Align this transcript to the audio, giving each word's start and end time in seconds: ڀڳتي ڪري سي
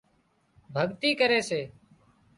ڀڳتي 0.73 1.09
ڪري 1.19 1.39
سي 1.49 1.61